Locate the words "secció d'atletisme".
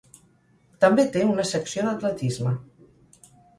1.51-2.57